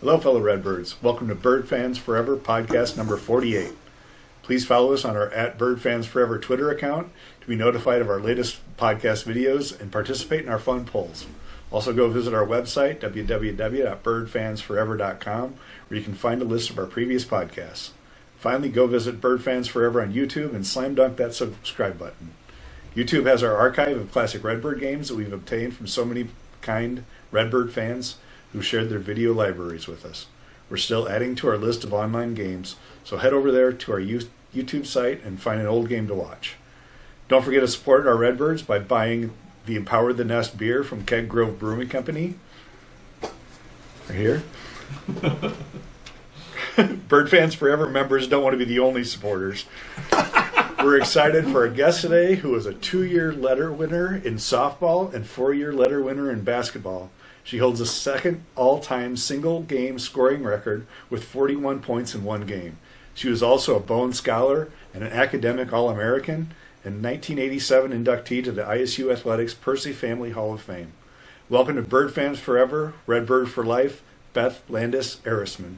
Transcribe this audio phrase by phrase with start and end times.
[0.00, 1.02] Hello, fellow Redbirds.
[1.02, 3.72] Welcome to Bird Fans Forever podcast number 48.
[4.42, 7.08] Please follow us on our at Bird Fans Forever Twitter account
[7.40, 11.24] to be notified of our latest podcast videos and participate in our fun polls.
[11.72, 15.54] Also, go visit our website, www.birdfansforever.com,
[15.88, 17.92] where you can find a list of our previous podcasts.
[18.36, 22.34] Finally, go visit Bird Fans Forever on YouTube and slam dunk that subscribe button.
[22.94, 26.28] YouTube has our archive of classic Redbird games that we've obtained from so many
[26.60, 28.16] kind Redbird fans
[28.52, 30.26] who shared their video libraries with us.
[30.68, 34.00] We're still adding to our list of online games, so head over there to our
[34.00, 36.56] YouTube site and find an old game to watch.
[37.28, 39.32] Don't forget to support our Redbirds by buying
[39.66, 42.34] the Empower the Nest beer from Keg Grove Brewing Company.
[44.08, 44.42] Right here.
[47.08, 49.64] Bird Fans Forever members don't want to be the only supporters.
[50.78, 55.12] We're excited for our guest today, who is a two year letter winner in softball
[55.12, 57.10] and four year letter winner in basketball.
[57.46, 62.44] She holds a second all time single game scoring record with 41 points in one
[62.44, 62.76] game.
[63.14, 68.50] She was also a Bone Scholar and an academic All American and 1987 inductee to
[68.50, 70.92] the ISU Athletics Percy Family Hall of Fame.
[71.48, 75.76] Welcome to Bird Fans Forever, Redbird for Life, Beth Landes-Ehresman.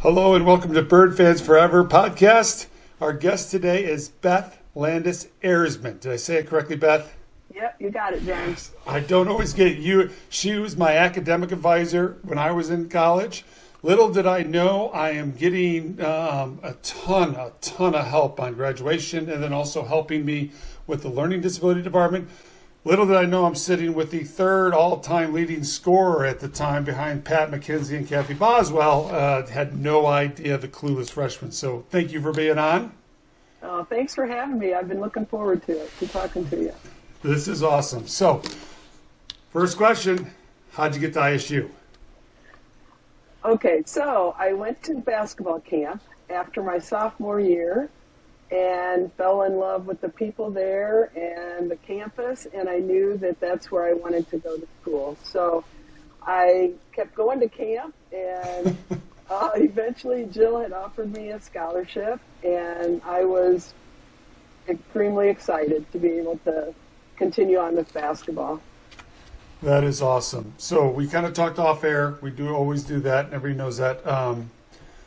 [0.00, 2.66] Hello and welcome to Bird Fans Forever podcast.
[3.00, 6.00] Our guest today is Beth Landis Erisman.
[6.00, 7.14] Did I say it correctly, Beth?
[7.54, 8.72] Yep, you got it, James.
[8.86, 9.78] I don't always get it.
[9.78, 10.10] you.
[10.28, 13.44] She was my academic advisor when I was in college.
[13.84, 18.54] Little did I know, I am getting um, a ton, a ton of help on
[18.54, 20.52] graduation, and then also helping me
[20.86, 22.30] with the learning disability department.
[22.84, 26.84] Little did I know, I'm sitting with the third all-time leading scorer at the time,
[26.84, 29.10] behind Pat McKenzie and Kathy Boswell.
[29.12, 31.52] Uh, had no idea the clueless freshman.
[31.52, 32.92] So, thank you for being on.
[33.66, 34.74] Oh, thanks for having me.
[34.74, 36.72] I've been looking forward to it, to talking to you.
[37.22, 38.06] This is awesome.
[38.06, 38.42] So,
[39.50, 40.30] first question
[40.72, 41.70] How'd you get to ISU?
[43.44, 47.88] Okay, so I went to basketball camp after my sophomore year
[48.50, 53.38] and fell in love with the people there and the campus, and I knew that
[53.38, 55.16] that's where I wanted to go to school.
[55.22, 55.64] So
[56.22, 58.76] I kept going to camp, and
[59.30, 63.72] uh, eventually Jill had offered me a scholarship, and I was
[64.68, 66.74] extremely excited to be able to
[67.16, 68.60] continue on with basketball.
[69.62, 70.52] That is awesome.
[70.58, 72.18] So we kind of talked off air.
[72.20, 73.26] We do always do that.
[73.26, 74.06] And everybody knows that.
[74.06, 74.50] Um,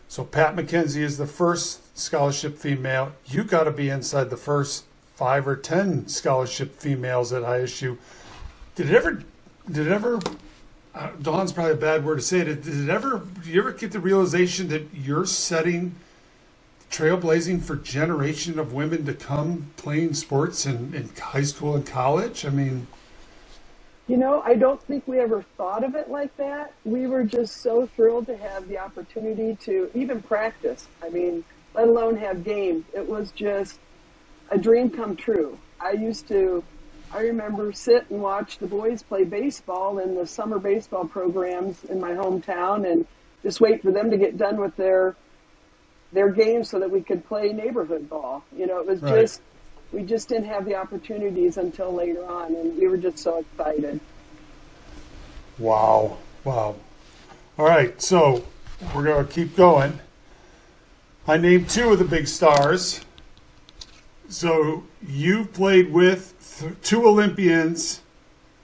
[0.07, 3.11] so Pat McKenzie is the first scholarship female.
[3.25, 7.97] You got to be inside the first five or ten scholarship females at ISU.
[8.75, 9.23] Did it ever?
[9.69, 10.19] Did it ever?
[10.95, 12.43] Uh, Dawn's probably a bad word to say.
[12.43, 13.21] Did, did it ever?
[13.43, 15.95] Did you ever get the realization that you're setting?
[16.89, 22.45] Trailblazing for generation of women to come playing sports in, in high school and college?
[22.45, 22.87] I mean,
[24.07, 26.73] you know, I don't think we ever thought of it like that.
[26.85, 30.87] We were just so thrilled to have the opportunity to even practice.
[31.03, 31.43] I mean,
[31.73, 32.85] let alone have games.
[32.93, 33.79] It was just
[34.49, 35.59] a dream come true.
[35.81, 36.63] I used to,
[37.11, 41.99] I remember sit and watch the boys play baseball in the summer baseball programs in
[41.99, 43.05] my hometown and
[43.43, 45.17] just wait for them to get done with their
[46.17, 48.43] their games so that we could play neighborhood ball.
[48.57, 49.21] You know, it was right.
[49.21, 49.41] just
[49.91, 53.99] we just didn't have the opportunities until later on, and we were just so excited.
[55.59, 56.17] Wow!
[56.43, 56.75] Wow!
[57.59, 58.43] All right, so
[58.95, 59.99] we're gonna keep going.
[61.27, 63.01] I named two of the big stars.
[64.27, 68.01] So you played with th- two Olympians.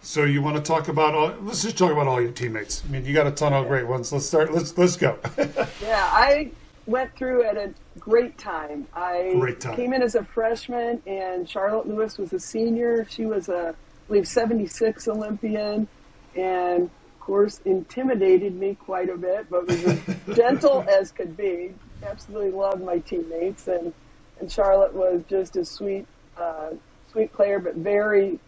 [0.01, 1.33] So you want to talk about all?
[1.41, 2.81] Let's just talk about all your teammates.
[2.83, 4.11] I mean, you got a ton of great ones.
[4.11, 4.51] Let's start.
[4.51, 5.19] Let's let's go.
[5.81, 6.51] yeah, I
[6.85, 8.87] went through at a great time.
[8.93, 9.75] I great time.
[9.75, 13.05] came in as a freshman, and Charlotte Lewis was a senior.
[13.09, 15.87] She was a, I believe, 76 Olympian,
[16.35, 19.99] and of course, intimidated me quite a bit, but was as
[20.35, 21.73] gentle as could be.
[22.03, 23.93] Absolutely loved my teammates, and
[24.39, 26.05] and Charlotte was just a sweet,
[26.37, 26.71] uh,
[27.11, 28.39] sweet player, but very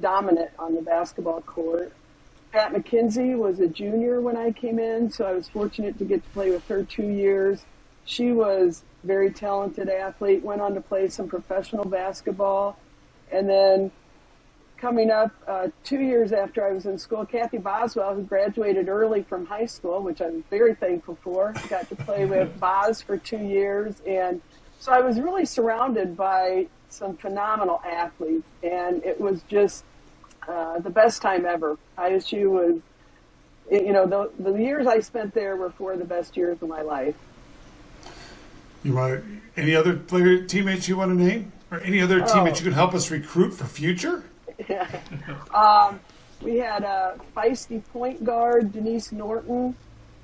[0.00, 1.92] dominant on the basketball court.
[2.52, 6.22] Pat McKenzie was a junior when I came in, so I was fortunate to get
[6.22, 7.64] to play with her two years
[8.04, 12.78] she was very talented athlete, went on to play some professional basketball,
[13.30, 13.90] and then
[14.76, 19.22] coming up uh, two years after I was in school, Kathy Boswell, who graduated early
[19.22, 23.38] from high school, which I'm very thankful for, got to play with Boz for two
[23.38, 24.40] years, and
[24.78, 29.84] so I was really surrounded by some phenomenal athletes, and it was just
[30.48, 31.78] uh, the best time ever.
[31.98, 32.80] ISU was,
[33.70, 36.68] you know, the, the years I spent there were four of the best years of
[36.68, 37.14] my life.
[38.82, 39.24] You want
[39.56, 42.32] any other player teammates you want to name, or any other oh.
[42.32, 44.24] teammates you can help us recruit for future?
[44.68, 44.88] Yeah.
[45.54, 46.00] Um,
[46.42, 49.74] we had a feisty point guard, Denise Norton,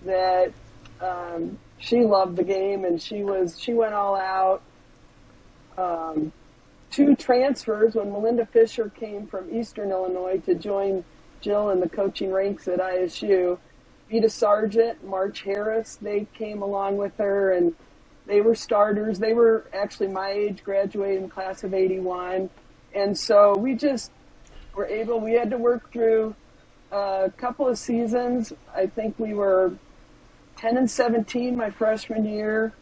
[0.05, 0.53] that
[1.01, 4.63] um, she loved the game and she was she went all out.
[5.77, 6.33] Um,
[6.91, 11.05] two transfers when Melinda Fisher came from Eastern Illinois to join
[11.43, 13.59] Jill in the coaching ranks at ISU.
[14.11, 17.75] Vita Sargent, March Harris, they came along with her and
[18.27, 19.19] they were starters.
[19.19, 22.51] They were actually my age, graduating class of 81.
[22.95, 24.11] And so we just
[24.75, 26.35] were able, we had to work through
[26.91, 28.53] a couple of seasons.
[28.75, 29.73] I think we were
[30.57, 32.73] 10 and 17 my freshman year,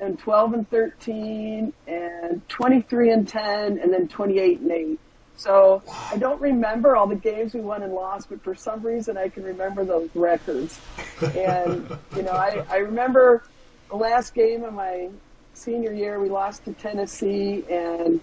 [0.00, 5.00] and 12 and 13, and 23 and 10, and then 28 and 8.
[5.36, 5.82] So
[6.12, 9.28] I don't remember all the games we won and lost, but for some reason I
[9.28, 10.78] can remember those records.
[11.20, 13.44] And, you know, I, I remember
[13.90, 15.10] the last game of my
[15.52, 18.20] senior year, we lost to Tennessee, and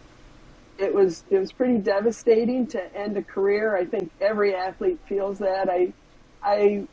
[0.78, 3.75] it was it was pretty devastating to end a career.
[3.75, 5.69] I think every athlete feels that.
[5.69, 5.94] I
[6.44, 6.88] I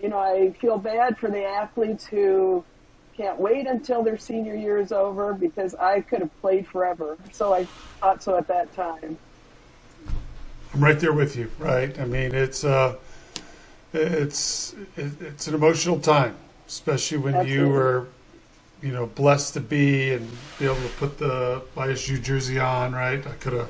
[0.00, 2.64] you know, I feel bad for the athletes who
[3.16, 7.16] can't wait until their senior year is over because I could have played forever.
[7.30, 7.66] So I
[8.00, 9.16] thought so at that time.
[10.74, 11.50] I'm right there with you.
[11.58, 11.98] Right.
[12.00, 12.96] I mean, it's uh,
[13.92, 16.34] it's it's an emotional time,
[16.72, 17.62] especially when Absolutely.
[17.62, 18.06] you were,
[18.80, 20.26] you know, blessed to be and
[20.58, 22.92] be able to put the ISU jersey on.
[22.92, 23.24] Right.
[23.26, 23.68] I could have.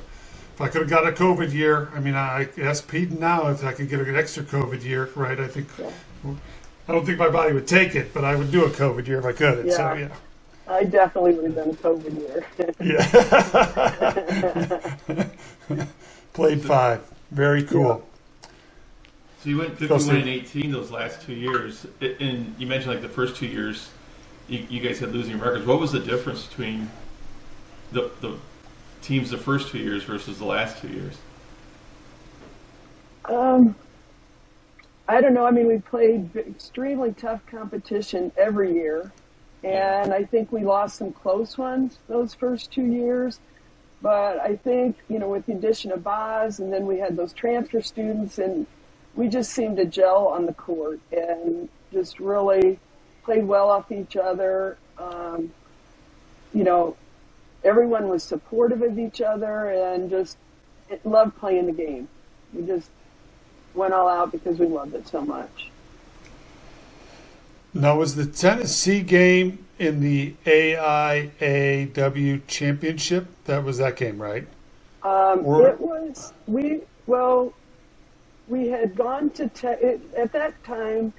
[0.53, 3.63] If I could have got a COVID year, I mean, I asked Pete now if
[3.65, 5.39] I could get an extra COVID year, right?
[5.39, 5.89] I think, Yeah.
[6.87, 9.17] I don't think my body would take it, but I would do a COVID year
[9.17, 9.71] if I could.
[9.73, 9.95] So, Yeah.
[9.95, 10.09] yeah.
[10.71, 12.45] I definitely would have done a COVID year.
[15.67, 15.77] Yeah.
[16.33, 17.01] Played five.
[17.31, 18.07] Very cool.
[19.43, 20.15] So you went Go 51 Steve.
[20.15, 23.89] and 18 those last two years, and you mentioned like the first two years,
[24.47, 25.65] you, you guys had losing records.
[25.65, 26.89] What was the difference between
[27.91, 28.37] the the
[29.01, 31.17] teams the first two years versus the last two years?
[33.25, 33.75] Um,
[35.09, 35.45] I don't know.
[35.45, 39.11] I mean, we played extremely tough competition every year,
[39.61, 43.41] and I think we lost some close ones those first two years.
[44.01, 47.33] But I think you know, with the addition of Boz, and then we had those
[47.33, 48.67] transfer students, and
[49.15, 52.79] we just seemed to gel on the court and just really
[53.23, 54.77] played well off each other.
[54.97, 55.51] Um,
[56.53, 56.95] you know,
[57.63, 60.37] everyone was supportive of each other and just
[61.03, 62.07] loved playing the game.
[62.53, 62.89] We just
[63.73, 65.69] went all out because we loved it so much.
[67.73, 73.27] Now, was the Tennessee game in the AIAW championship?
[73.45, 74.47] That was that game, right?
[75.01, 77.51] Um, Or- it was we well,
[78.53, 81.11] we had gone to te- it, at that time.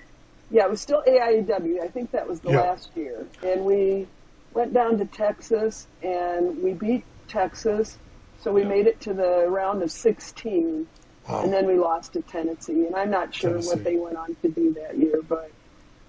[0.52, 1.81] Yeah, it was still AIAW.
[1.82, 2.60] I think that was the Yeah.
[2.60, 4.06] last year, and we
[4.52, 7.98] went down to Texas and we beat Texas,
[8.38, 8.69] so we Yeah.
[8.69, 10.86] made it to the round of 16,
[11.28, 11.42] Wow.
[11.42, 12.86] and then we lost to Tennessee.
[12.86, 13.69] And I'm not sure Tennessee.
[13.75, 15.50] what they went on to do that year, but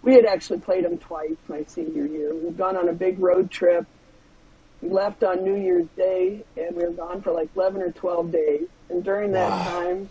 [0.04, 2.36] we had actually played them twice my senior year.
[2.36, 3.88] We'd gone on a big road trip.
[4.83, 8.31] We left on New Year's Day, and we were gone for like 11 or 12
[8.31, 8.68] days.
[8.89, 9.63] And during that Wow.
[9.80, 10.10] time,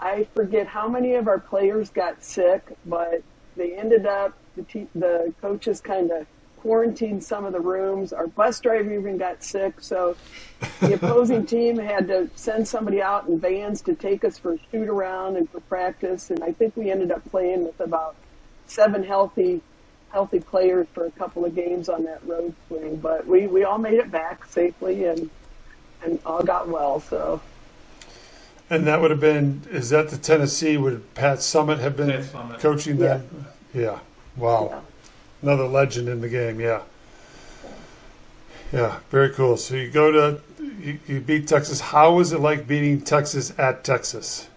[0.00, 3.22] I forget how many of our players got sick, but
[3.56, 6.26] they ended up, the, te- the coaches kind of
[6.58, 8.12] quarantined some of the rooms.
[8.12, 10.16] Our bus driver even got sick, so
[10.80, 14.58] the opposing team had to send somebody out in vans to take us for a
[14.70, 16.30] shoot around and for practice.
[16.30, 18.16] And I think we ended up playing with about
[18.66, 19.62] seven healthy
[20.10, 22.96] healthy players for a couple of games on that road swing.
[22.96, 25.30] But we, we all made it back safely and
[26.02, 27.00] and all got well.
[27.00, 27.40] So
[28.70, 30.76] And that would have been, is that the Tennessee?
[30.76, 32.58] Would Pat Summitt have been Pat Summitt.
[32.58, 33.28] coaching then?
[33.72, 34.00] Yeah.
[34.36, 34.68] Wow.
[34.70, 34.80] yeah.
[35.42, 36.82] Another legend in the game, yeah.
[38.72, 39.56] Yeah, very cool.
[39.56, 40.40] So you go to,
[40.80, 41.80] you, you beat Texas.
[41.80, 44.48] How was it like beating Texas at Texas?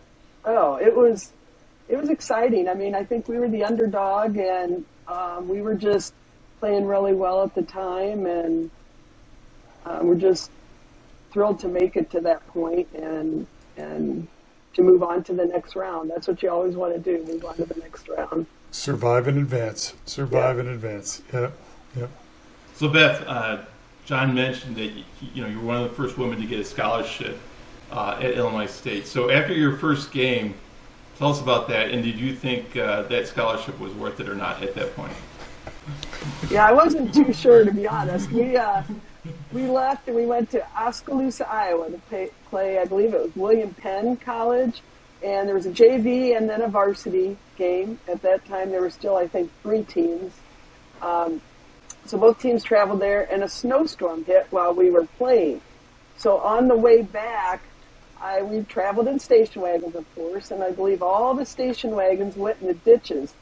[0.44, 1.32] Oh, it was
[1.88, 2.68] it was exciting.
[2.68, 6.14] I mean, I think we were the underdog, and um, we were just
[6.60, 8.72] playing really well at the time, and
[9.86, 10.52] um, we're just
[11.32, 13.46] thrilled to make it to that point and
[13.82, 14.28] and
[14.74, 16.10] to move on to the next round.
[16.10, 18.46] That's what you always want to do: move on to the next round.
[18.72, 19.94] Survive in advance.
[20.06, 21.22] Survive in advance.
[21.34, 21.52] Yeah.
[21.98, 22.08] Yeah.
[22.76, 23.64] So Beth, uh,
[24.06, 26.60] John mentioned that you, you know you were one of the first women to get
[26.60, 27.38] a scholarship
[27.92, 29.08] uh, at Illinois State.
[29.08, 30.56] So after your first game,
[31.18, 34.36] tell us about that, and did you think uh, that scholarship was worth it or
[34.36, 35.14] not at that point?
[36.50, 38.32] Yeah, I wasn't too sure to be honest.
[38.32, 38.84] We uh,
[39.52, 42.80] we left and we went to Oskaloosa, Iowa to pay, play.
[42.80, 44.82] I believe it was William Penn College,
[45.24, 48.00] and there was a JV and then a varsity game.
[48.08, 50.34] At that time, there were still I think three teams.
[51.02, 51.42] Um,
[52.06, 55.62] so both teams traveled there, and a snowstorm hit while we were playing.
[56.18, 57.62] So on the way back,
[58.22, 62.36] I we traveled in station wagons, of course, and I believe all the station wagons
[62.36, 63.34] went in the ditches.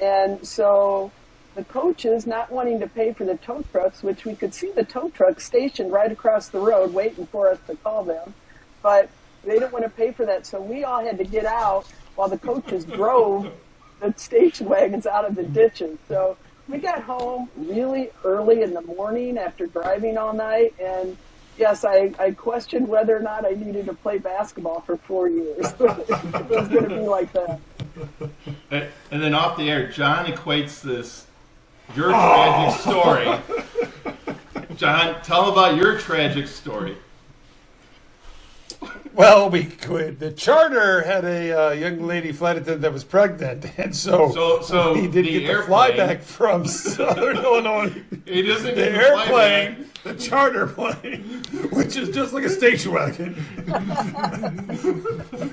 [0.00, 1.12] And so
[1.54, 4.84] the coaches, not wanting to pay for the tow trucks, which we could see the
[4.84, 8.34] tow trucks stationed right across the road waiting for us to call them,
[8.82, 9.08] but
[9.44, 12.28] they didn't want to pay for that, so we all had to get out while
[12.28, 13.52] the coaches drove
[14.00, 15.98] the station wagons out of the ditches.
[16.08, 16.36] So
[16.68, 21.16] we got home really early in the morning after driving all night and
[21.56, 25.72] yes, I, I questioned whether or not I needed to play basketball for four years.
[25.80, 27.60] it was going to be like that.
[28.70, 31.26] And and then off the air, John equates this
[31.94, 33.38] your tragic story.
[34.76, 36.96] John, tell about your tragic story.
[39.12, 40.18] Well, we could.
[40.18, 44.60] The charter had a uh, young lady flight attendant that was pregnant, and so, So-
[44.62, 47.92] so he did the get the airplane- flyback from Southern Illinois.
[48.26, 51.22] He doesn't The airplane, the charter plane,
[51.70, 53.36] which is just like a station wagon.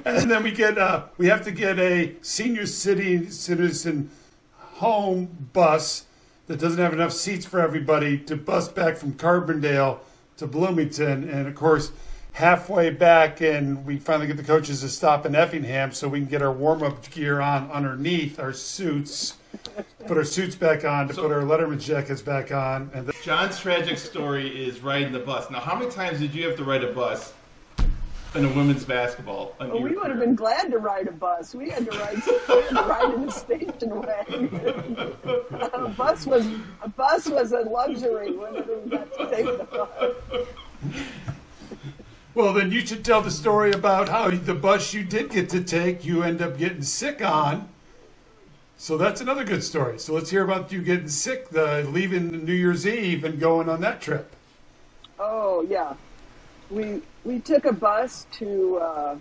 [0.06, 4.10] and then we get, uh, we have to get a senior city citizen
[4.58, 6.06] home bus
[6.48, 10.00] that doesn't have enough seats for everybody to bus back from Carbondale
[10.38, 11.30] to Bloomington.
[11.30, 11.92] And of course,
[12.34, 16.28] halfway back, and we finally get the coaches to stop in Effingham so we can
[16.28, 19.36] get our warm up gear on underneath our suits,
[20.08, 22.90] put our suits back on, to put our Letterman jackets back on.
[22.94, 25.50] And then, John's tragic story is riding the bus.
[25.52, 27.34] Now, how many times did you have to ride a bus
[28.36, 29.56] in a women's basketball?
[29.60, 31.54] in Well, we would have been glad to ride a bus.
[31.54, 35.16] We had to ride, had to ride in a station wagon.
[35.74, 36.48] a bus was
[36.82, 40.48] a bus was a luxury whenever we got to take the bus.
[42.34, 45.64] well, then you should tell the story about how the bus you did get to
[45.64, 47.68] take, you end up getting sick on.
[48.78, 50.00] So that's another good story.
[50.00, 53.82] So let's hear about you getting sick, the leaving New Year's Eve and going on
[53.82, 54.36] that trip.
[55.20, 55.94] Oh yeah,
[56.72, 58.78] we we took a bus to.
[58.78, 59.16] Uh,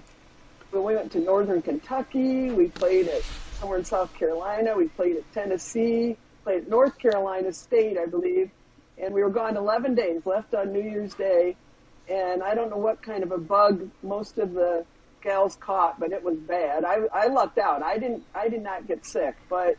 [0.73, 3.23] we went to northern Kentucky, we played at
[3.59, 4.77] somewhere in South Carolina.
[4.77, 8.51] We played at Tennessee, played at North Carolina State, I believe,
[8.97, 11.57] and we were gone 11 days, left on New Year's Day.
[12.09, 14.85] And I don't know what kind of a bug most of the
[15.23, 16.85] gals caught, but it was bad.
[16.85, 17.83] I, I lucked out.
[17.83, 18.25] I didn't.
[18.35, 19.77] I did not get sick, but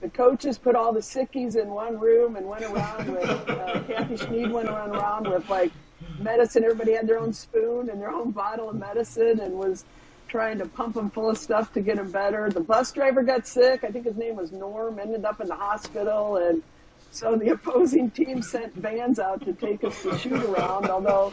[0.00, 4.14] the coaches put all the sickies in one room and went around with uh, Kathy
[4.14, 5.72] Schneed went around with like
[6.18, 6.64] medicine.
[6.64, 9.84] Everybody had their own spoon and their own bottle of medicine and was
[10.28, 12.50] trying to pump them full of stuff to get them better.
[12.50, 13.84] The bus driver got sick.
[13.84, 14.98] I think his name was Norm.
[14.98, 16.62] Ended up in the hospital and.
[17.10, 21.32] So the opposing team sent vans out to take us to shoot around, although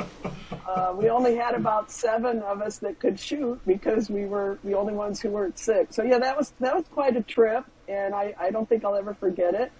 [0.67, 4.73] uh, we only had about seven of us that could shoot because we were the
[4.73, 5.87] only ones who weren't sick.
[5.91, 8.95] So yeah, that was that was quite a trip, and I, I don't think I'll
[8.95, 9.71] ever forget it.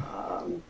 [0.00, 0.62] Um,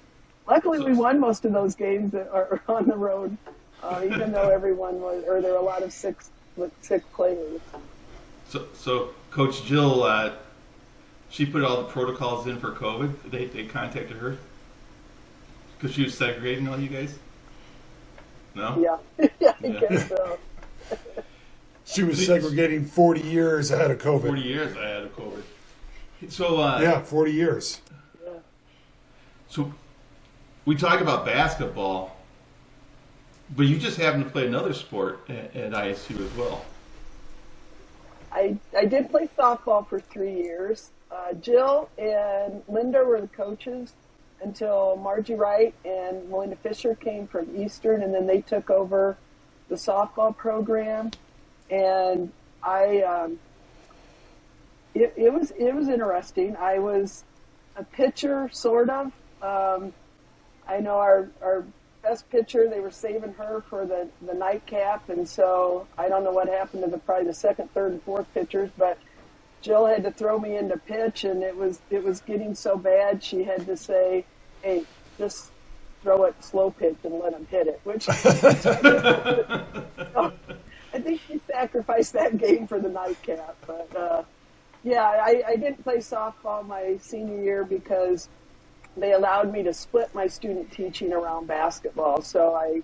[0.48, 3.36] luckily, we won most of those games that are on the road,
[3.82, 6.16] uh, even though everyone was, or there were a lot of sick
[6.82, 7.60] sick players.
[8.48, 10.32] So, so Coach Jill, uh,
[11.30, 13.30] she put all the protocols in for COVID.
[13.30, 14.38] They, they contacted her
[15.76, 17.16] because she was segregating all you guys.
[18.54, 19.00] No.
[19.18, 19.80] Yeah, yeah, I Yeah.
[19.80, 20.38] guess so.
[21.84, 24.20] She was segregating 40 years ahead of COVID.
[24.26, 25.42] Forty years ahead of COVID.
[26.28, 27.80] So uh, Yeah, 40 years.
[28.22, 28.32] Yeah.
[29.48, 29.72] So
[30.68, 32.14] we talk about basketball,
[33.56, 36.62] but you just happen to play another sport at, at ISU as well.
[38.30, 40.90] I, I did play softball for three years.
[41.10, 43.94] Uh, Jill and Linda were the coaches
[44.42, 49.16] until Margie Wright and Melinda Fisher came from Eastern, and then they took over
[49.70, 51.12] the softball program.
[51.70, 52.30] And
[52.62, 53.38] I, um,
[54.94, 56.56] it, it was it was interesting.
[56.58, 57.25] I was
[57.75, 59.12] a pitcher, sort of.
[59.40, 59.94] Um,
[60.68, 61.64] I know our our
[62.02, 62.68] best pitcher.
[62.68, 66.84] They were saving her for the the nightcap, and so I don't know what happened
[66.84, 68.98] to the probably the second, third, and fourth pitchers, but
[69.60, 73.22] Jill had to throw me into pitch, and it was it was getting so bad.
[73.25, 74.25] She had to say,
[74.62, 74.84] "Hey,
[75.16, 75.50] just
[76.02, 78.08] throw it slow pitch and let him hit it," which
[80.94, 83.56] I think she sacrificed that game for the nightcap.
[83.66, 84.22] But uh,
[84.84, 88.28] yeah, I, I didn't play softball my senior year because
[89.00, 92.22] they allowed me to split my student teaching around basketball.
[92.22, 92.82] So I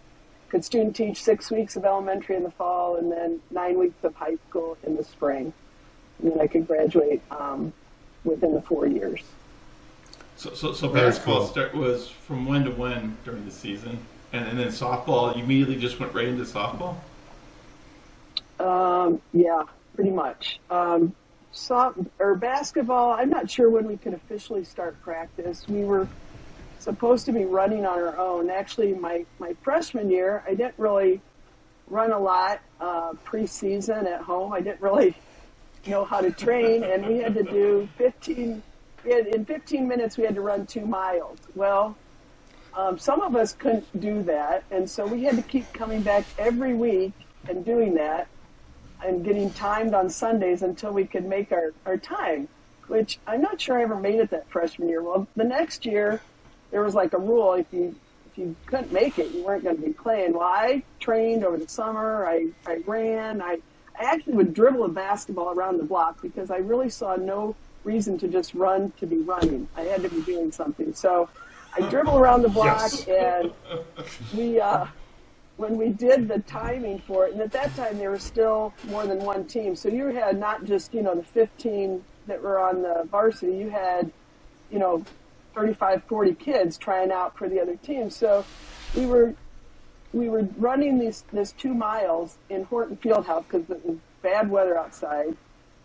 [0.49, 4.15] could student teach six weeks of elementary in the fall and then nine weeks of
[4.15, 5.53] high school in the spring.
[6.21, 7.73] And then I could graduate um,
[8.25, 9.21] within the four years.
[10.37, 11.47] So, so, so basketball cool.
[11.47, 13.99] start was from when to when during the season,
[14.33, 15.37] and, and then softball.
[15.37, 16.97] You immediately just went right into softball.
[18.59, 19.63] Um, yeah,
[19.95, 20.59] pretty much.
[20.71, 21.15] Um,
[21.55, 25.67] soft, or basketball, I'm not sure when we could officially start practice.
[25.69, 26.09] We were
[26.79, 28.51] supposed to be running on our own.
[28.51, 31.21] Actually, my, my freshman year, I didn't really
[31.89, 34.53] run a lot uh, preseason at home.
[34.53, 35.17] I didn't really
[35.87, 38.63] know how to train, and we had to do 15.
[39.05, 41.39] In 15 minutes, we had to run two miles.
[41.55, 41.95] Well,
[42.75, 46.25] um, some of us couldn't do that, and so we had to keep coming back
[46.39, 47.13] every week
[47.49, 48.29] and doing that,
[49.05, 52.49] and getting timed on Sundays until we could make our, our time.
[52.87, 55.03] Which I'm not sure I ever made it that freshman year.
[55.03, 56.21] Well, the next year
[56.71, 57.95] there was like a rule if you
[58.31, 60.33] if you couldn't make it, you weren't going to be playing.
[60.35, 62.27] Well, I trained over the summer.
[62.27, 63.41] I I ran.
[63.41, 63.59] I
[63.99, 68.19] I actually would dribble a basketball around the block because I really saw no reason
[68.19, 69.69] to just run to be running.
[69.77, 70.93] I had to be doing something.
[70.95, 71.29] So
[71.77, 73.07] I dribble around the block Yes.
[73.09, 73.53] and
[74.35, 74.87] we uh,
[75.57, 79.07] when we did the timing for it, and at that time there was still more
[79.07, 79.77] than one team.
[79.77, 83.57] So you had not just you know the 15 that were on the varsity.
[83.57, 84.11] You had
[84.71, 85.05] you know
[85.55, 88.11] 35, 40 kids trying out for the other team.
[88.11, 88.45] So
[88.97, 89.35] we were
[90.13, 94.77] we were running these this two miles in Horton Fieldhouse because it was bad weather
[94.77, 95.37] outside,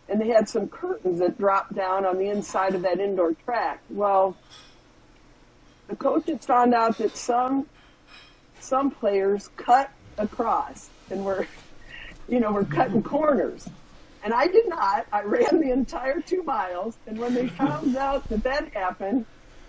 [0.08, 3.82] and they had some curtains that dropped down on the inside of that indoor track.
[3.90, 4.36] Well,
[5.88, 7.68] the coaches found out that some
[8.60, 11.48] some players cut across and were,
[12.28, 13.68] you know, were cutting corners.
[14.24, 15.08] And I did not.
[15.12, 16.98] I ran the entire two miles.
[17.08, 19.26] And when they found out that that happened,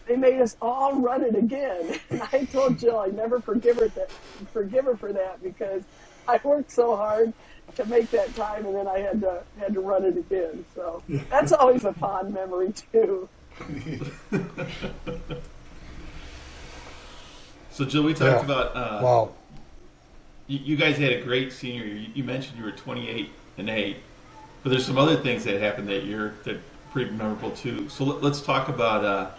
[0.06, 2.00] they made us all run it again.
[2.11, 4.11] And I told Jill I'd never forgive her that
[4.52, 5.85] forgive her for that because
[6.26, 7.32] I worked so hard
[7.76, 10.64] to make that time, and then I had to had to run it again.
[10.75, 13.28] So that's always a fond memory too.
[17.80, 18.58] So, Jill, we talked Yeah.
[18.58, 19.30] about uh, Wow.
[20.49, 21.96] you, you guys had a great senior year.
[21.96, 23.96] You, you mentioned you were 28 and 8,
[24.62, 26.60] but there's some other things that happened that year that are
[26.92, 27.88] pretty memorable too.
[27.88, 29.02] So let, us talk about.
[29.02, 29.30] Uh,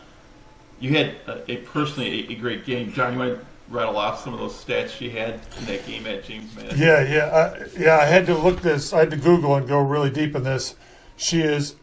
[0.79, 3.13] you had a, a personally a, a great game, John.
[3.13, 3.37] You might
[3.69, 6.79] rattle off some of those stats you had in that game at James Madison.
[6.79, 7.97] Yeah, yeah, I, yeah.
[7.99, 8.91] I had to look this.
[8.91, 10.73] I had to Google and go really deep in this.
[11.15, 11.75] She is.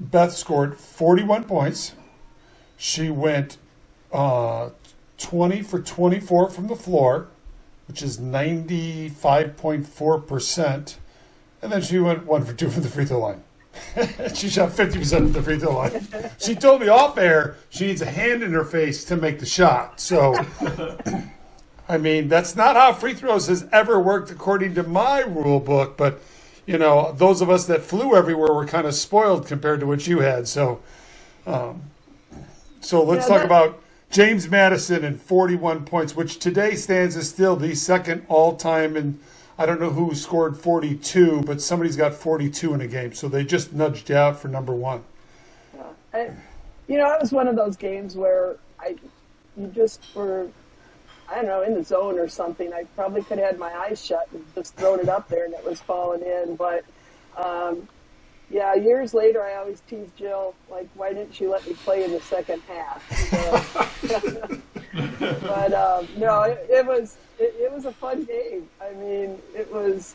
[0.00, 1.92] Beth scored 41 points.
[2.78, 3.58] She went
[4.10, 4.70] uh,
[5.18, 7.28] 20 for 24 from the floor,
[7.88, 10.98] which is 95.4 percent,
[11.62, 13.42] and then she went one for two from the free throw line.
[14.34, 16.06] she shot 50% from the free throw line.
[16.38, 19.46] She told me off air she needs a hand in her face to make the
[19.46, 20.00] shot.
[20.00, 20.34] So,
[21.88, 25.96] I mean, that's not how free throws has ever worked according to my rule book.
[25.96, 26.20] But,
[26.66, 30.06] you know, those of us that flew everywhere were kind of spoiled compared to what
[30.06, 30.48] you had.
[30.48, 30.80] So,
[31.46, 31.82] um,
[32.80, 33.82] so let's Yeah, talk about
[34.14, 38.96] James Madison and 41 points, which today stands as still the second all time.
[38.96, 39.18] And
[39.58, 43.12] I don't know who scored 42, but somebody's got 42 in a game.
[43.12, 45.02] So they just nudged out for number one.
[46.12, 46.30] I,
[46.86, 48.94] you know, it was one of those games where I,
[49.56, 50.46] you just were,
[51.28, 52.72] I don't know, in the zone or something.
[52.72, 55.54] I probably could have had my eyes shut and just thrown it up there and
[55.54, 56.54] it was falling in.
[56.54, 56.84] But,
[57.36, 57.88] um,
[58.54, 62.12] yeah, years later, I always tease Jill, like, why didn't she let me play in
[62.12, 63.02] the second half?
[63.28, 64.58] So-
[65.42, 68.68] but um, no, it, it was it, it was a fun game.
[68.80, 70.14] I mean, it was.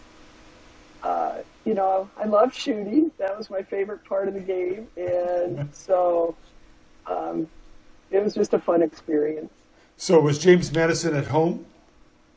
[1.03, 3.11] Uh, you know, I love shooting.
[3.17, 6.33] That was my favorite part of the game, and so
[7.07, 7.45] um,
[8.09, 9.51] it was just a fun experience.
[9.97, 11.65] So was James Madison at home?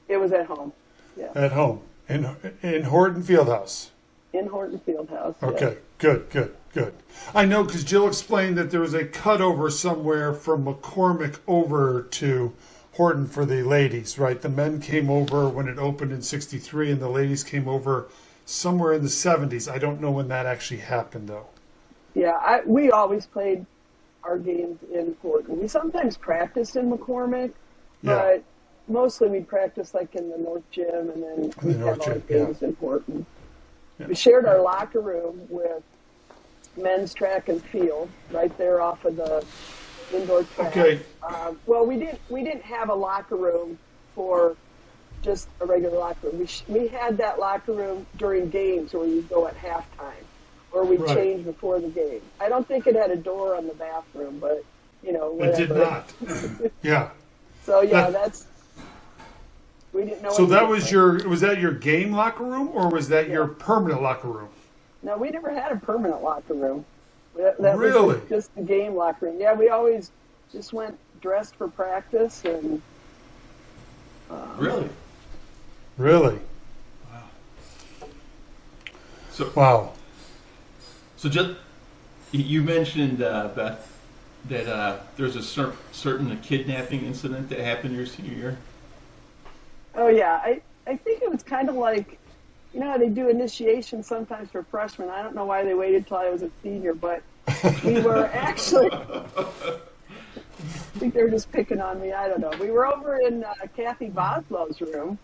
[0.09, 0.73] It was at home,
[1.17, 3.91] yeah, At home in in Horton Fieldhouse.
[4.33, 5.35] In Horton Fieldhouse.
[5.43, 5.49] yeah.
[5.49, 6.95] Okay, good, good, good.
[7.35, 12.53] I know because Jill explained that there was a cutover somewhere from McCormick over to
[12.93, 14.41] Horton for the ladies, right?
[14.41, 18.09] The men came over when it opened in '63, and the ladies came over
[18.45, 19.71] somewhere in the '70s.
[19.71, 21.47] I don't know when that actually happened, though.
[22.15, 23.65] Yeah, I, we always played
[24.25, 25.59] our games in Horton.
[25.59, 27.53] We sometimes practiced in McCormick,
[28.03, 28.17] Yeah.
[28.17, 28.45] but
[28.89, 32.45] mostly we practiced like in the North Gym, and then we North had Gym, yeah.
[32.45, 33.27] games in Horton.
[33.99, 34.07] Yeah.
[34.07, 35.83] We shared our locker room with
[36.77, 39.45] men's track and field right there off of the
[40.13, 40.77] indoor track.
[40.77, 41.01] Okay.
[41.23, 43.79] Uh, well, we didn't we didn't have a locker room
[44.15, 44.57] for
[45.23, 46.39] just a regular locker room.
[46.41, 50.25] We sh- we had that locker room during games where you go at halftime,
[50.73, 51.17] or we Right.
[51.17, 52.23] change before the game.
[52.41, 54.65] I don't think it had a door on the bathroom, but
[55.03, 56.13] you know, It did not.
[56.83, 57.11] yeah.
[57.65, 58.47] So yeah, That- that's
[59.93, 60.31] we didn't know.
[60.33, 64.03] So that was your was that your game locker room or was that your permanent
[64.03, 64.49] locker room?
[65.03, 66.85] No, we never had a permanent locker room.
[67.37, 68.17] That, that Really?
[68.19, 69.41] was just the game locker room.
[69.41, 70.11] Yeah, we always
[70.53, 72.81] just went dressed for practice and
[74.57, 74.89] Really?
[75.99, 76.39] Really?
[77.13, 77.23] Wow.
[79.31, 79.93] So, Wow.
[81.17, 81.51] so just
[82.31, 83.89] you- you mentioned uh, Beth
[84.49, 88.57] that uh, there's a cer- certain kidnapping incident that happened your senior year.
[89.95, 92.19] Oh yeah, I I think it was kind of like,
[92.73, 95.11] you know how they do initiation sometimes for freshmen.
[95.11, 97.23] I don't know why they waited till I was a senior, but
[97.85, 98.89] we were actually.
[98.93, 99.09] I
[100.99, 102.13] think they were just picking on me.
[102.13, 102.53] I don't know.
[102.61, 105.19] We were over in uh, Kathy Boswell's room,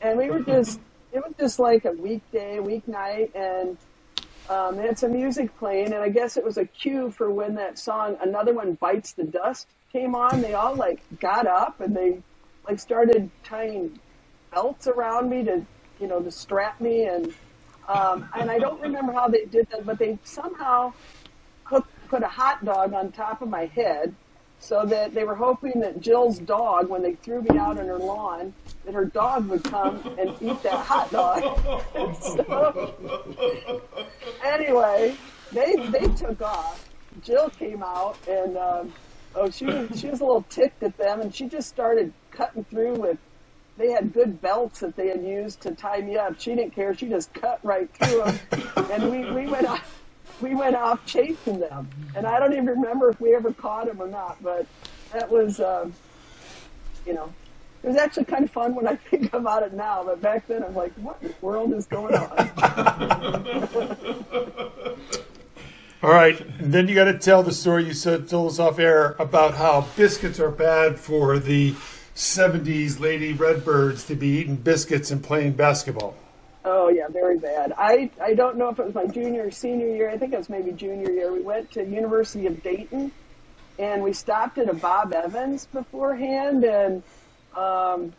[0.00, 0.80] and we were just.
[1.12, 3.78] It was just like a weekday, weeknight, and
[4.48, 7.54] um, they had some music playing, and I guess it was a cue for when
[7.56, 10.42] that song "Another One Bites the Dust" came on.
[10.42, 12.22] They all like got up and they
[12.68, 14.00] like started tying
[14.54, 15.66] belts around me to,
[16.00, 17.34] you know, to strap me, and
[17.88, 20.92] um, and I don't remember how they did that, but they somehow
[22.14, 24.14] put a hot dog on top of my head,
[24.60, 27.98] so that they were hoping that Jill's dog, when they threw me out on her
[27.98, 31.42] lawn, that her dog would come and eat that hot dog.
[32.22, 32.94] so,
[34.44, 35.16] anyway,
[35.52, 36.88] they they took off.
[37.22, 38.92] Jill came out and um,
[39.34, 42.64] oh, she was she was a little ticked at them, and she just started cutting
[42.64, 43.18] through with.
[43.76, 46.40] They had good belts that they had used to tie me up.
[46.40, 46.94] She didn't care.
[46.94, 48.38] She just cut right through them,
[48.92, 50.02] and we we went off.
[50.40, 54.00] We went off chasing them, and I don't even remember if we ever caught them
[54.00, 54.42] or not.
[54.42, 54.66] But
[55.12, 55.92] that was, um,
[57.04, 57.32] you know,
[57.82, 60.04] it was actually kind of fun when I think about it now.
[60.04, 62.50] But back then, I'm like, what in the world is going on?
[66.02, 68.78] All right, and then you got to tell the story you said told us off
[68.78, 71.74] air about how biscuits are bad for the
[72.14, 76.14] '70s Lady Redbirds to be eating biscuits and playing basketball.
[76.64, 77.74] Oh yeah, very bad.
[77.76, 80.08] I I don't know if it was my junior or senior year.
[80.10, 81.32] I think it was maybe junior year.
[81.32, 83.12] We went to University of Dayton,
[83.78, 87.02] and we stopped at a Bob Evans beforehand, and
[87.54, 88.14] um,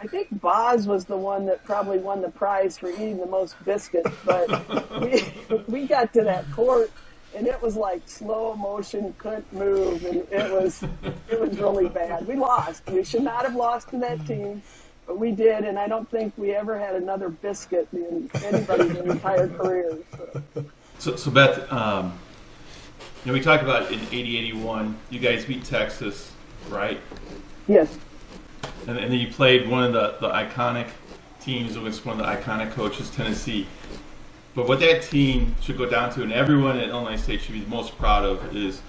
[0.00, 3.56] I think Boz was the one that probably won the prize for eating the most
[3.64, 4.10] biscuits.
[4.24, 4.48] But
[5.00, 5.24] we
[5.66, 6.92] we got to that court,
[7.34, 10.82] and it was like slow motion, couldn't move, and it was
[11.30, 12.26] it was really bad.
[12.26, 12.82] We lost.
[12.86, 14.62] We should not have lost to that team.
[15.06, 19.48] But we did, and I don't think we ever had another biscuit in anybody's entire
[19.48, 19.98] career.
[20.14, 20.64] So.
[20.98, 22.18] So, so Beth, um,
[23.24, 26.32] you know, we talked about in 80 81, you guys beat Texas,
[26.68, 27.00] right?
[27.68, 27.98] Yes.
[28.86, 30.88] And, and then you played one of the, the iconic
[31.40, 33.66] teams against one of the iconic coaches, Tennessee.
[34.54, 37.64] But what that team should go down to, and everyone at Illinois State should be
[37.66, 38.80] most proud of, is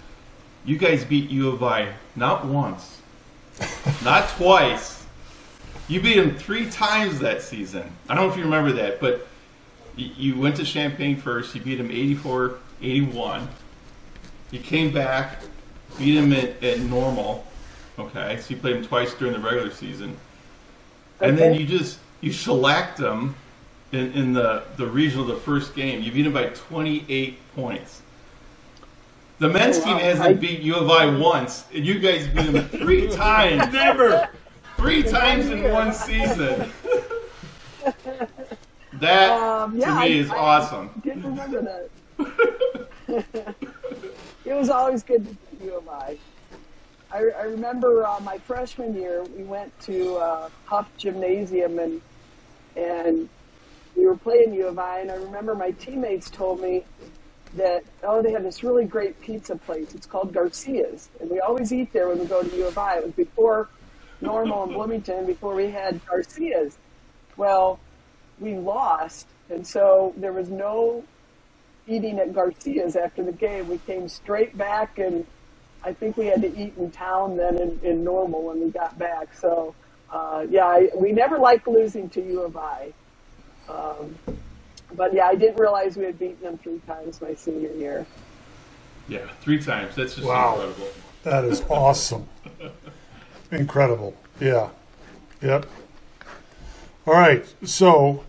[0.65, 3.01] you guys beat U of I not once,
[4.03, 5.05] not twice.
[5.87, 7.91] You beat them three times that season.
[8.07, 9.27] I don't know if you remember that, but
[9.95, 11.53] you, went to Champaign first.
[11.55, 13.47] You beat them 84 81.
[14.51, 15.41] You came back,
[15.97, 17.45] beat them at, at normal.
[17.97, 20.15] Okay, so you played them twice during the regular season.
[21.19, 23.35] And then you just you shellacked them
[23.91, 26.01] in, in the, the regional the first game.
[26.01, 28.01] You beat them by 28 points.
[29.39, 29.85] The men's Oh, wow.
[29.85, 33.71] team hasn't I- beat U of I once, and you guys beat them three times.
[33.73, 34.29] Never.
[34.77, 36.69] Three times in one season.
[38.93, 40.89] That Um, yeah, to I- me is I- awesome.
[41.03, 41.89] Didn't remember that.
[44.45, 46.17] it was always good to beat U of I.
[47.11, 52.01] I, I remember uh, my freshman year, we went to uh, Huff Gymnasium and
[52.75, 53.29] and
[53.99, 56.85] we were playing U of I, and I remember my teammates told me
[57.55, 59.93] that oh they have this really great pizza place.
[59.93, 62.99] It's called Garcia's, and we always eat there when we go to U of I.
[62.99, 63.67] It was before
[64.21, 66.77] Normal and Bloomington, before we had Garcia's.
[67.35, 67.79] Well,
[68.39, 71.03] we lost, and so there was no
[71.85, 73.67] eating at Garcia's after the game.
[73.67, 75.25] We came straight back, and
[75.83, 78.97] I think we had to eat in town then in, in Normal when we got
[78.97, 79.33] back.
[79.33, 79.75] So,
[80.09, 82.93] uh, yeah, I, we never liked losing to U of I.
[83.69, 84.15] Um,
[84.95, 88.05] but yeah, I didn't realize we had beaten them three times my senior year.
[89.07, 89.95] Yeah, three times.
[89.95, 90.53] That's just Wow.
[90.55, 90.87] incredible.
[91.23, 92.27] That is awesome.
[93.51, 94.15] Incredible.
[94.39, 94.69] Yeah.
[95.41, 95.65] Yep.
[97.07, 97.45] All right.
[97.63, 98.23] So,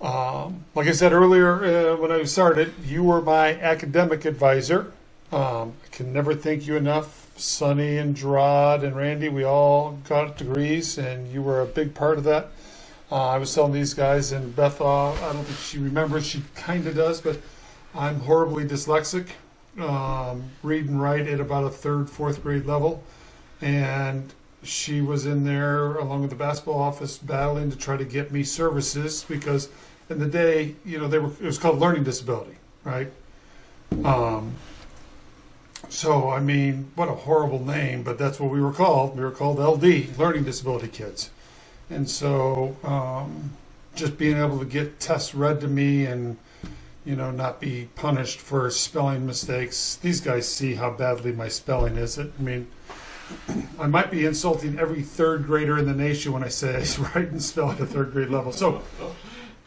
[0.00, 4.92] um, like I said earlier uh, when I started, you were my academic advisor.
[5.32, 7.30] Um, I can never thank you enough.
[7.36, 12.16] Sonny and Gerard and Randy, we all got degrees, and you were a big part
[12.18, 12.48] of that.
[13.10, 16.26] Uh, I was telling these guys, and Beth, uh, I don't think she remembers.
[16.26, 17.38] She kind of does, but
[17.94, 19.28] I'm horribly dyslexic.
[19.78, 23.04] Um, read and write at about a third, fourth grade level,
[23.60, 28.32] and she was in there along with the basketball office battling to try to get
[28.32, 29.68] me services because
[30.08, 33.12] in the day, you know, they were it was called learning disability, right?
[34.02, 34.54] Um,
[35.88, 39.16] so I mean, what a horrible name, but that's what we were called.
[39.16, 41.30] We were called LD, learning disability kids.
[41.90, 43.52] And so, um,
[43.94, 46.36] just being able to get tests read to me and,
[47.04, 49.96] you know, not be punished for spelling mistakes.
[49.96, 52.18] These guys see how badly my spelling is.
[52.18, 52.68] It, I mean,
[53.78, 57.28] I might be insulting every third grader in the nation when I say I write
[57.28, 58.52] and spell at a third grade level.
[58.52, 58.82] So,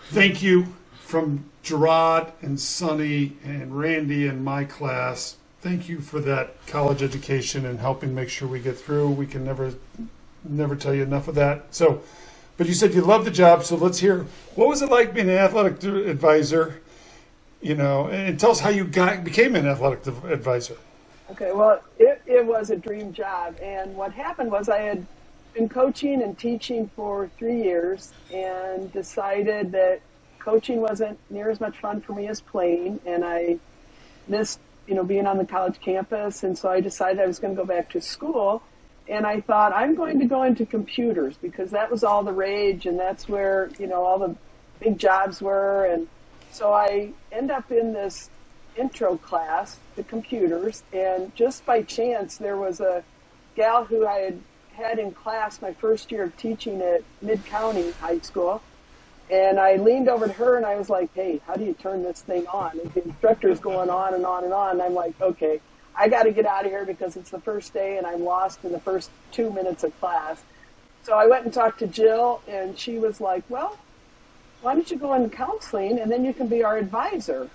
[0.09, 0.67] thank you
[1.09, 5.37] from Gerard and Sonny and Randy and my class.
[5.61, 9.09] Thank you for that college education and helping make sure we get through.
[9.09, 9.73] We can never,
[10.43, 11.73] never tell you enough of that.
[11.73, 12.01] So,
[12.57, 14.25] but you said you love the job, so let's hear
[14.55, 16.81] what was it like being an athletic advisor.
[17.61, 20.77] You know, and tell us how you got became an athletic advisor.
[21.31, 23.55] Okay, well, it, it was a dream job.
[23.61, 25.05] And what happened was I had
[25.53, 30.01] been coaching and teaching for three years and decided that
[30.39, 32.99] coaching wasn't near as much fun for me as playing.
[33.05, 33.59] And I
[34.27, 36.43] missed, you know, being on the college campus.
[36.43, 38.63] And so I decided I was going to go back to school.
[39.09, 42.85] And I thought, I'm going to go into computers because that was all the rage
[42.85, 44.35] and that's where, you know, all the
[44.79, 45.85] big jobs were.
[45.85, 46.07] And
[46.51, 48.29] so I end up in this
[48.75, 53.03] intro class to computers, and just by chance, there was a
[53.55, 54.39] gal who I had
[54.73, 58.61] had in class my first year of teaching at Mid County High School.
[59.29, 62.01] And I leaned over to her and I was like, hey, how do you turn
[62.01, 62.79] this thing on?
[62.79, 64.71] And the instructor's going on and on and on.
[64.71, 65.59] And I'm like, okay,
[65.95, 68.63] I got to get out of here because it's the first day and I'm lost
[68.63, 70.41] in the first two minutes of class.
[71.03, 73.77] So I went and talked to Jill and she was like, well,
[74.61, 77.49] why don't you go into counseling and then you can be our advisor?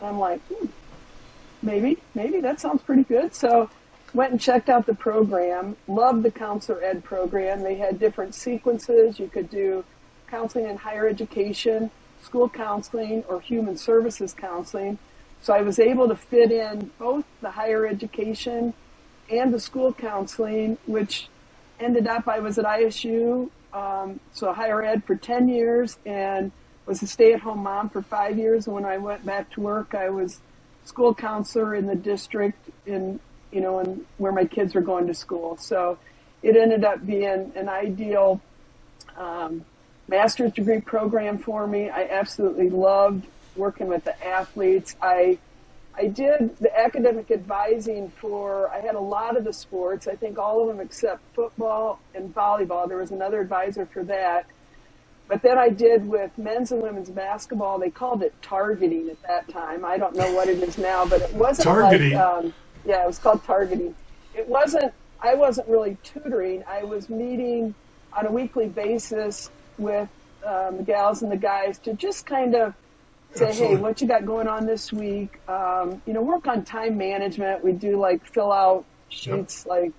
[0.00, 0.66] And I'm like, hmm,
[1.62, 3.34] maybe, maybe that sounds pretty good.
[3.34, 3.70] So
[4.14, 5.76] went and checked out the program.
[5.88, 7.62] Loved the counselor ed program.
[7.62, 9.18] They had different sequences.
[9.18, 9.84] You could do
[10.28, 11.90] counseling in higher education,
[12.22, 14.98] school counseling, or human services counseling.
[15.42, 18.74] So I was able to fit in both the higher education
[19.28, 21.28] and the school counseling, which
[21.80, 26.52] ended up I was at ISU, um, so higher ed for 10 years and
[26.86, 28.66] was a stay-at-home mom for five years.
[28.66, 30.40] And when I went back to work, I was
[30.84, 33.18] school counselor in the district in,
[33.50, 35.56] you know, in where my kids were going to school.
[35.56, 35.98] So
[36.42, 38.40] it ended up being an ideal
[39.16, 39.64] um,
[40.06, 41.88] master's degree program for me.
[41.88, 43.26] I absolutely loved
[43.56, 44.96] working with the athletes.
[45.00, 45.38] I
[45.94, 50.38] I did the academic advising for, I had a lot of the sports, I think
[50.38, 52.88] all of them except football and volleyball.
[52.88, 54.46] There was another advisor for that.
[55.28, 57.78] But then I did with men's and women's basketball.
[57.78, 59.84] They called it targeting at that time.
[59.84, 62.12] I don't know what it is now, but it wasn't targeting.
[62.12, 63.94] like um, yeah, it was called targeting.
[64.34, 64.92] It wasn't.
[65.22, 66.64] I wasn't really tutoring.
[66.68, 67.74] I was meeting
[68.12, 70.08] on a weekly basis with
[70.44, 72.74] um, the gals and the guys to just kind of
[73.34, 73.76] say, Absolutely.
[73.76, 75.38] hey, what you got going on this week?
[75.48, 77.64] Um, you know, work on time management.
[77.64, 79.70] We do like fill out sheets, yep.
[79.70, 79.92] like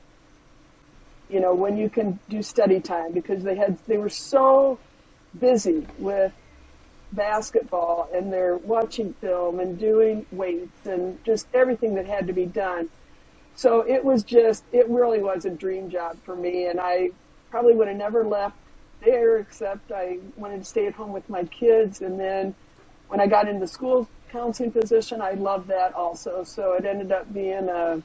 [1.29, 4.77] you know, when you can do study time because they had they were so
[5.39, 6.31] busy with
[7.13, 12.45] basketball and they're watching film and doing weights and just everything that had to be
[12.45, 12.89] done.
[13.55, 16.65] So it was just, it really was a dream job for me.
[16.67, 17.11] And I
[17.51, 18.57] probably would have never left
[19.03, 22.01] there except I wanted to stay at home with my kids.
[22.01, 22.55] And then
[23.07, 26.43] when I got into the school counseling position, I loved that also.
[26.43, 28.01] So it ended up being a,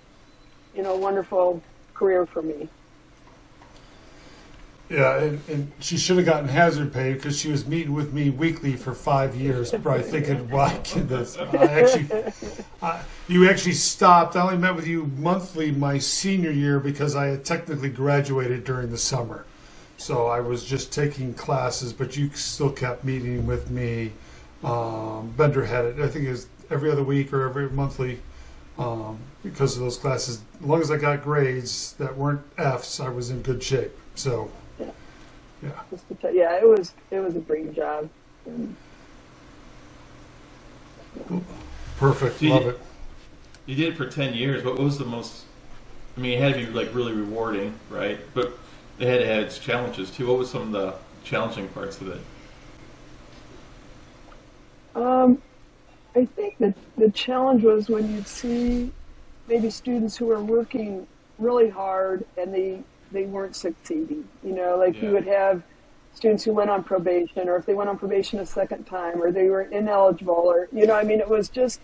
[0.74, 1.62] you know, wonderful
[1.94, 2.68] career for me.
[4.90, 8.30] Yeah, and, and she should have gotten hazard pay because she was meeting with me
[8.30, 12.32] weekly for five years, probably thinking, "Why can this?" I actually,
[12.82, 14.34] I, you actually stopped.
[14.34, 18.90] I only met with you monthly my senior year because I had technically graduated during
[18.90, 19.44] the summer,
[19.98, 21.92] so I was just taking classes.
[21.92, 24.12] But you still kept meeting with me.
[24.64, 26.00] Um, Bender had it.
[26.00, 28.20] I think it was every other week or every monthly.
[28.78, 33.08] Um, because of those classes, as long as I got grades that weren't Fs, I
[33.08, 33.90] was in good shape.
[34.14, 35.70] So yeah.
[35.90, 38.08] Just to yeah, it was it was a dream job.
[38.46, 38.76] And,
[41.98, 42.40] Perfect.
[42.42, 42.80] you Love did- it.
[43.66, 44.64] You did it for ten years.
[44.64, 45.44] What was the most?
[46.16, 48.18] I mean, it had to be like really rewarding, right?
[48.34, 48.56] But
[48.98, 50.26] it had to have its challenges too.
[50.28, 52.20] What was some of the challenging parts of it?
[54.94, 55.42] Um,
[56.14, 58.90] I think that the challenge was when you'd see
[59.48, 61.06] maybe students who were working
[61.38, 64.28] really hard and they they weren't succeeding.
[64.44, 65.02] You know, like yeah.
[65.02, 65.62] you would have
[66.14, 69.30] students who went on probation, or if they went on probation a second time, or
[69.30, 71.80] they were ineligible, or you know, I mean, it was just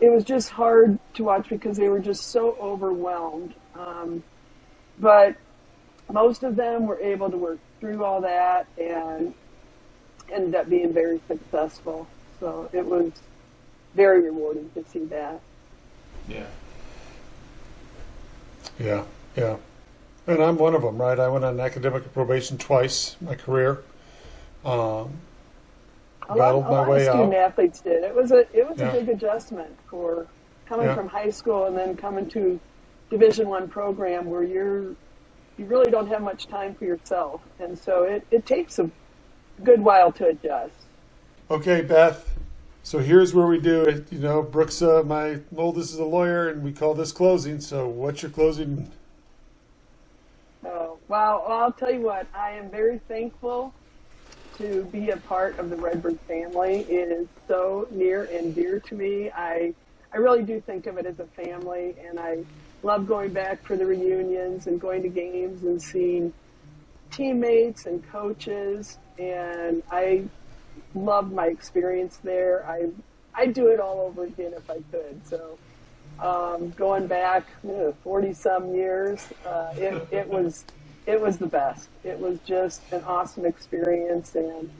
[0.00, 3.54] it was just hard to watch because they were just so overwhelmed.
[3.74, 4.22] Um,
[4.98, 5.36] but
[6.10, 9.34] most of them were able to work through all that and
[10.32, 12.06] ended up being very successful.
[12.40, 13.12] So it was
[13.94, 15.40] very rewarding to see that.
[16.28, 16.46] Yeah.
[18.78, 19.04] Yeah.
[19.36, 19.56] Yeah.
[20.26, 21.18] And I'm one of them, right?
[21.18, 23.82] I went on academic probation twice in my career.
[24.64, 25.12] Um,
[26.28, 27.34] a lot, a lot of student out.
[27.34, 28.02] athletes did.
[28.02, 28.88] It was a it was yeah.
[28.88, 30.26] a big adjustment for
[30.66, 30.94] coming yeah.
[30.96, 32.58] from high school and then coming to
[33.10, 34.96] Division One program where you're
[35.56, 38.90] you really don't have much time for yourself, and so it, it takes a
[39.64, 40.74] good while to adjust.
[41.50, 42.32] Okay, Beth.
[42.82, 44.12] So here's where we do it.
[44.12, 47.60] You know, Brooks, uh, my oldest is a lawyer, and we call this closing.
[47.60, 48.90] So what's your closing?
[50.64, 51.44] Oh, wow.
[51.46, 53.74] Well, I'll tell you what, I am very thankful
[54.58, 56.80] to be a part of the Redbird family.
[56.88, 59.30] It is so near and dear to me.
[59.30, 59.74] I,
[60.12, 62.38] I really do think of it as a family, and I
[62.82, 66.32] love going back for the reunions and going to games and seeing
[67.10, 68.98] teammates and coaches.
[69.18, 70.24] And I
[70.94, 72.66] loved my experience there.
[72.68, 72.88] I,
[73.34, 75.20] I'd do it all over again if I could.
[75.26, 75.58] So,
[76.20, 77.46] um, going back
[78.02, 80.64] forty some years, uh, it, it was
[81.06, 81.88] it was the best.
[82.04, 84.70] It was just an awesome experience, and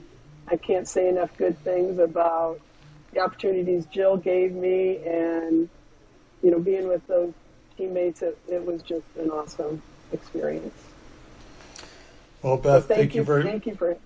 [0.47, 2.59] I can't say enough good things about
[3.13, 5.69] the opportunities Jill gave me, and
[6.43, 7.33] you know, being with those
[7.77, 8.21] teammates.
[8.23, 9.81] It, it was just an awesome
[10.13, 10.86] experience.
[12.41, 13.97] Well, Beth, So thank, you very thank you for.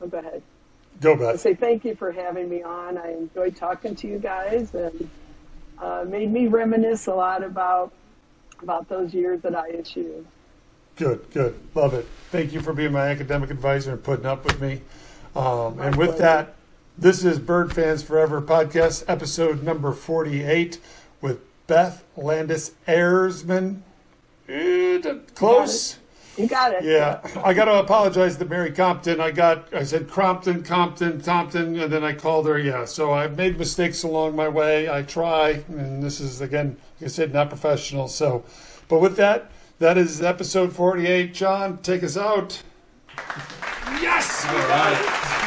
[0.00, 0.42] Oh, go ahead.
[1.00, 1.40] go, I Beth.
[1.40, 2.98] say thank you for having me on.
[2.98, 5.08] I enjoyed talking to you guys and
[5.78, 7.92] uh, made me reminisce a lot about
[8.62, 10.24] about those years that I at ISU.
[10.96, 12.06] Good, good, love it.
[12.30, 14.82] Thank you for being my academic advisor and putting up with me.
[15.34, 16.22] Um, and with pleasure.
[16.22, 16.54] that,
[16.98, 20.78] this is Bird Fans Forever podcast, episode number forty-eight,
[21.20, 23.80] with Beth Landis Ayersman.
[24.48, 25.00] Eh,
[25.34, 25.98] Close.
[26.38, 26.82] You got it.
[26.82, 29.20] Yeah, I got to apologize to Mary Compton.
[29.20, 32.58] I got, I said Crompton, Compton, Compton, and then I called her.
[32.58, 34.88] Yeah, so I've made mistakes along my way.
[34.88, 38.08] I try, and this is again, like I said, not professional.
[38.08, 38.44] So,
[38.88, 41.34] but with that, that is episode forty-eight.
[41.34, 42.62] John, take us out.
[44.00, 44.46] Yes.
[44.46, 45.38] All right.